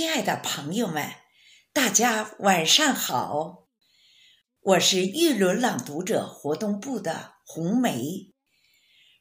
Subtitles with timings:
[0.00, 1.10] 亲爱的朋友们，
[1.74, 3.68] 大家晚上好！
[4.62, 8.32] 我是玉轮朗读者活动部的红梅。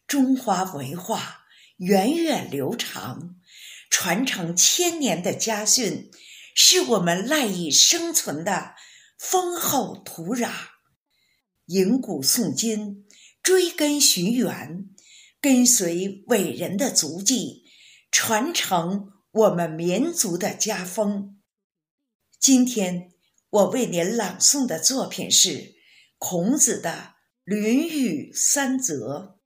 [0.07, 1.41] 中华文化
[1.75, 3.35] 源远流长，
[3.89, 6.09] 传承千年的家训，
[6.55, 8.75] 是我们赖以生存的
[9.17, 10.49] 丰厚土壤。
[11.65, 13.05] 迎古诵今，
[13.43, 14.85] 追根寻源，
[15.41, 17.65] 跟随伟人的足迹，
[18.09, 19.18] 传承。
[19.39, 21.39] 我们民族的家风。
[22.39, 23.13] 今天
[23.49, 25.75] 我为您朗诵的作品是
[26.17, 26.89] 孔子的
[27.45, 29.37] 《论语三则》，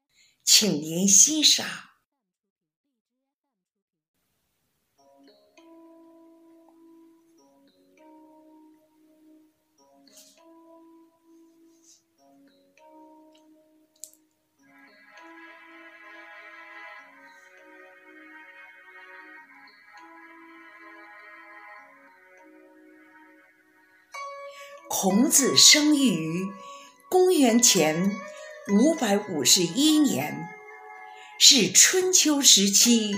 [0.44, 1.93] 请您欣赏。
[24.96, 26.54] 孔子生于
[27.10, 28.16] 公元前
[28.72, 30.48] 五百五十一年，
[31.40, 33.16] 是春秋时期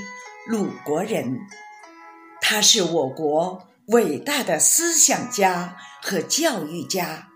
[0.48, 1.42] 鲁国人。
[2.40, 7.28] 他是我国伟大的思想家和教育家，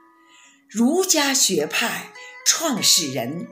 [0.70, 2.14] 儒家学派
[2.46, 3.46] 创始人。《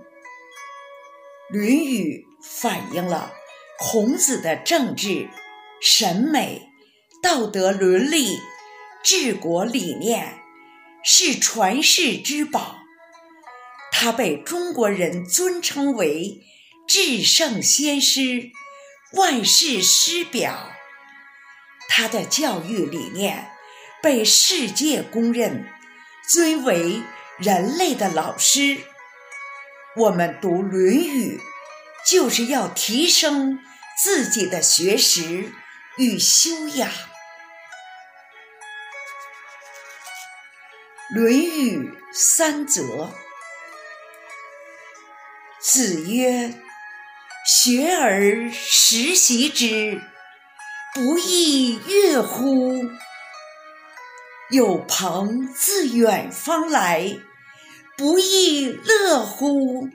[1.49, 3.33] 论语》反映了
[3.77, 5.29] 孔子的政治、
[5.81, 6.69] 审美、
[7.21, 8.39] 道德伦理、
[9.03, 10.46] 治国理念。
[11.09, 12.79] 是传世之宝，
[13.93, 16.41] 他被中国人尊称为
[16.85, 18.51] 至圣先师、
[19.13, 20.73] 万世师表。
[21.87, 23.51] 他的教育理念
[24.03, 25.65] 被世界公认，
[26.29, 27.01] 尊为
[27.37, 28.77] 人类的老师。
[29.95, 31.37] 我们读《论语》，
[32.11, 33.59] 就是要提升
[34.03, 35.53] 自己的学识
[35.95, 36.89] 与修养。
[41.09, 43.09] 《论语》三则。
[45.61, 46.53] 子曰
[47.47, 50.01] ：“学而时习之，
[50.93, 52.73] 不亦说乎？
[54.51, 57.17] 有朋自远方来，
[57.97, 59.87] 不亦乐乎？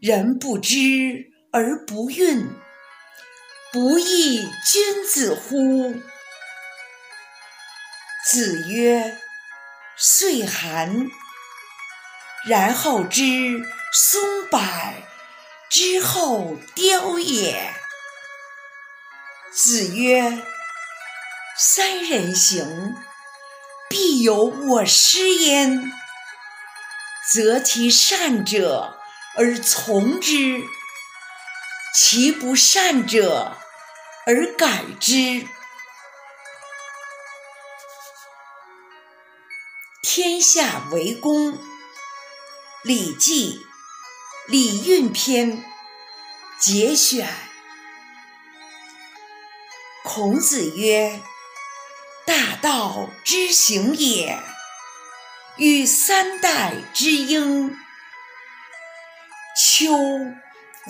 [0.00, 2.46] 人不知而不愠，
[3.72, 5.96] 不亦君子乎？”
[8.28, 9.18] 子曰
[9.96, 11.06] ：“岁寒，
[12.44, 14.60] 然后知松柏
[15.70, 17.72] 之后凋也。”
[19.54, 20.42] 子曰
[21.56, 22.96] ：“三人行，
[23.88, 25.92] 必有我师焉。
[27.32, 28.98] 择其善者
[29.36, 30.64] 而从之，
[31.94, 33.56] 其不善者
[34.26, 35.46] 而改之。”
[40.08, 41.54] 天下为公，
[42.84, 43.66] 《礼记·
[44.50, 45.58] 礼运篇》
[46.60, 47.28] 节选。
[50.04, 51.20] 孔子曰
[52.24, 54.38] ：“大道之行也，
[55.56, 57.76] 与三代之婴。
[59.60, 59.92] 丘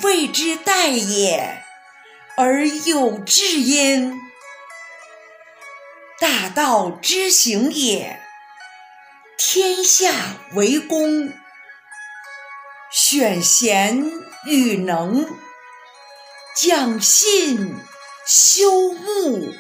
[0.03, 1.65] 谓之代也，
[2.37, 4.21] 而有志焉。
[6.21, 8.21] 大道之行也。”
[9.39, 11.31] 天下为公，
[12.91, 14.11] 选贤
[14.47, 15.27] 与能，
[16.57, 17.77] 讲信
[18.27, 19.53] 修睦。